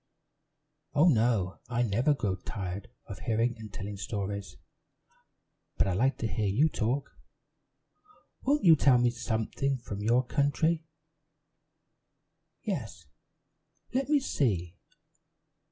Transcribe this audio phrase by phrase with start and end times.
[0.95, 4.57] "Oh, no, I never grow tired of hearing and telling stories;
[5.77, 7.11] but I like to hear you talk.
[8.41, 10.85] Won't you tell me something from your country?"
[12.63, 13.05] "Yes
[13.93, 14.75] let me see.